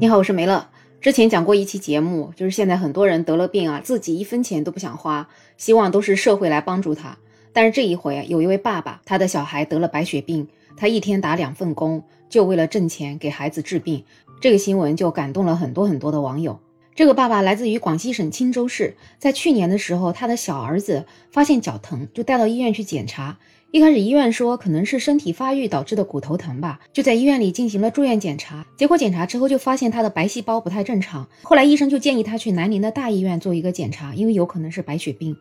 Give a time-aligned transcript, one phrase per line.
[0.00, 0.64] 你好，我是梅乐。
[1.00, 7.18] 之前讲过一期节目，就是现在很多人得了病啊，自己一分钱都不想花，希望都是社会来帮助他。
[7.52, 14.04] 但是这一回，有一位爸爸，他的小孩得了白血病，他一天打两份工，就为了挣钱给孩子治病。
[14.40, 16.60] 这个新闻就感动了很多很多的网友。
[16.94, 23.36] 这个爸爸来自于广西省钦州市，在去年的时候，他的小儿子发现脚疼，就带到医院去检查。
[23.70, 28.66] 一开始医院说可能是身体发育导致的骨头疼吧，就在医院里进行了住院检查。
[28.78, 31.28] 结果检查之后就发现他的白细胞不太正常。
[31.42, 35.36] 后来医生就建议他去南宁的大医院做一个检查，因为有可能是白血病。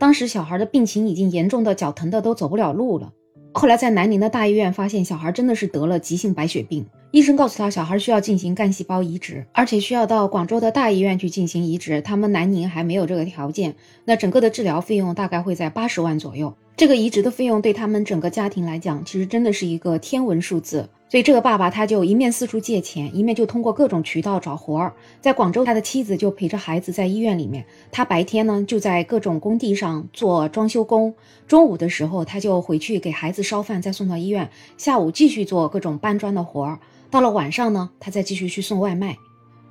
[0.00, 3.12] 当时小孩的病情已经严重到脚疼的都走不了路了。
[3.52, 12.00] 后来在南宁的大医院发现小孩真的是得了急性白血病，医生告诉他小孩需要进行干细胞移植，而且需要到广州的大医院去进行移植。
[12.00, 13.74] 他们南宁还没有这个条件，
[14.06, 16.54] 那整个的治疗费用大概会在八十万左右。
[16.78, 20.88] 这个移植的费用对他们整个家庭来讲，其实真的是一个天文数字。
[21.08, 24.94] 所以这个爸爸他就一面四处借钱，一面就通过各种渠道找活儿。
[25.20, 31.12] 在广州，他的妻子就陪着孩子在医院里面，他白天呢就在各种工地上做装修工，
[31.48, 36.78] 中午的时候他就回去给孩子烧饭，再送到医院，下午继续做各种搬砖的活儿。
[37.10, 39.16] 到了晚上呢，他再继续去送外卖。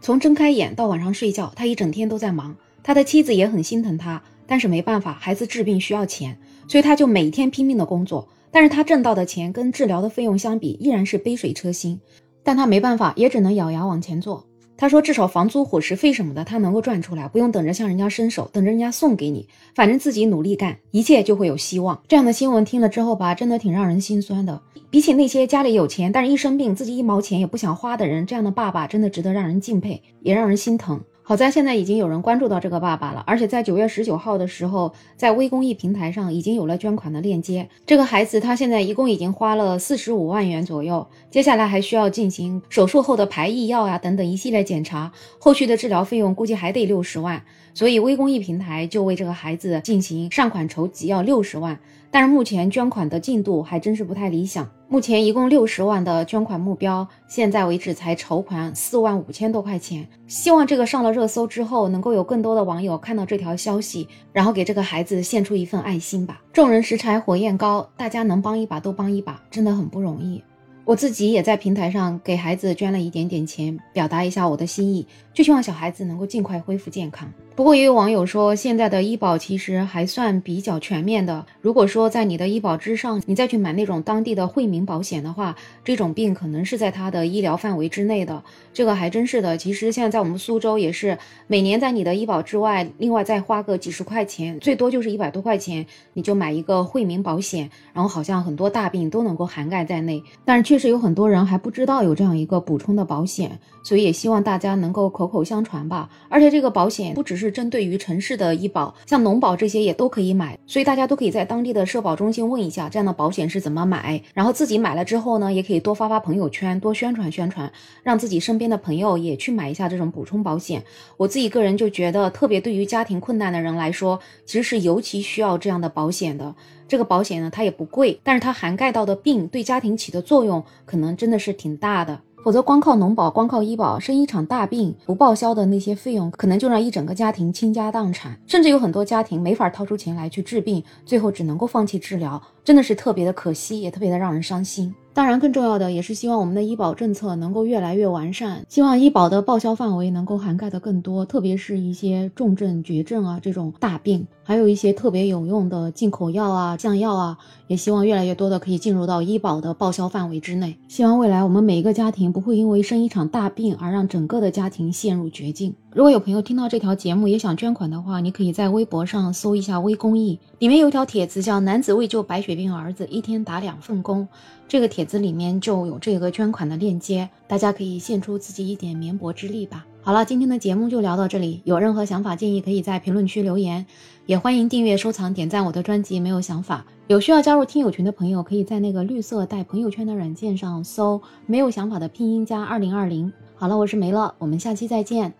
[0.01, 2.57] 从睁开眼到晚上睡觉，他一整天都在忙。
[2.83, 4.21] 他的妻子也很心疼他。
[4.49, 8.27] 但是没办法，孩子治病需要钱，所以他就每天拼命的工作。
[8.51, 11.99] 但是他挣到的钱跟治疗的费用相比，依然是杯水车薪。
[12.43, 14.45] 但他没办法，也只能咬牙往前做。
[14.79, 19.47] 他说：“至少房租、伙食费什么的，他能够赚出来，不用等着向人家伸手，等着人家送给你。
[19.73, 24.61] 反正自己努力干，一切就会有希望。”这样的新闻听了之后吧，真的挺让人心酸的。
[24.91, 31.01] 比起那些家里有钱，但是一生病自己一毛钱也不想花的人，这样的爸爸真的值得让人敬佩，也让人心疼。
[31.29, 37.67] 好在现在已经有人关注到这个爸爸了，而且在九月十九号的时候，在微公益平台上已经有了捐款的链接。
[37.85, 47.43] 这个孩子他现在一共已经花了四十五万元左右，接下来还需要进行手术后的排异药呀等等一系列检查，后续的治疗费用估计还得六十万。
[47.73, 51.77] 所以微公益平台就为这个孩子进行善款筹集，要六十万。
[52.09, 54.67] 但是目前捐款的进度还真是不太理想。
[54.89, 60.07] 目前一共六十万的捐款目标，现在为止才筹款四万五千多块钱。
[60.27, 66.41] 希望这个上了热搜之后，能够有更多的网友看到这条消息，然后给这个孩子献出一份爱心吧。
[66.53, 70.41] 众人拾柴火焰高，大家能帮一把都帮一把，真的很不容易。
[70.87, 77.29] 我自己也在平台上给孩子捐了一点点钱，表达一下我的心意，就希望小孩子能够尽快恢复健康。
[77.57, 81.45] 不过也有网友说，现在的医保其实还算比较全面的。
[81.59, 85.53] 如果说在你的医保之上，你再去买那种当地的惠民保险的话，
[85.83, 88.41] 这种病可能是在他的医疗范围之内的。
[88.71, 89.57] 这个还真是的。
[89.57, 100.23] 其实现在在我们苏州也是，每年在你的医保之外，另外再花个几十块钱，最多就是一百多块钱，你就买一个惠民保险，然后好像很多大病都能够涵盖在内。
[100.45, 106.07] 但是确实有很多人还不知道有这样一个补充的保险，所以也希望大家能够口口相传吧。
[106.29, 107.47] 而且这个保险不只是。
[107.57, 117.71] 针对于城市的医保，像农保这些也都可以买，所以大家都可以在当地的社保中心问一下，这样的保险是怎么买，然后自己买了之后呢，也可以多发发朋友圈，多宣传宣传，
[118.03, 120.83] 让自己身边的朋友也去买一下这种补充保险。
[121.15, 126.53] 我自己个人就觉得，特别对于家庭困难的人来说，其实是尤其需要这样的保险的。
[126.87, 132.21] 这个保险呢，它也不贵，但是它涵盖到的病对家庭起的作用，可能真的是挺大的。
[132.43, 144.95] 否则，光靠农保、光靠医保，生一场大病不报销的那些费用，可能就让一整个家庭倾家荡产，甚至有很多家庭没法掏出钱来去治病，最后只能够放弃治疗，真的是特别的可惜，也特别的让人伤心。
[145.17, 157.35] 当然，更重要的也是希望我们的医保政策能够越来越完善，希望医保的报销范围能够涵盖的更多，特别是一些重症、绝症啊这种大病，还有一些特别有用的进口药啊、降药啊，
[157.65, 160.77] 也希望越来越多的可以进入到医保的报销范围之内。
[160.87, 165.73] 希望未来我们每一个家庭不会因为生一场大病而让整个的家庭陷入绝境。
[165.97, 174.27] 如果有朋友听到这条节目也想捐款的话，你可以在微博上搜一下“微公益”，里面有条帖子叫“男子为救白血病儿子，一天打两份工”。
[174.69, 179.87] 这个帖子里面就有这个捐款的链接，大家可以献出自己一点绵薄之力吧。
[180.03, 183.83] 好了，今天的节目就聊到这里，有任何想法建议可以在评论区留言，
[184.27, 186.19] 也欢迎订阅、收藏、点赞我的专辑。
[186.19, 193.33] 没有想法，有需要加入听友群的朋友，可以在那个绿色带朋友圈的软件上搜“没有想法”的拼音加二零二零。
[193.55, 195.33] 好了，我是梅乐，我们下期再见。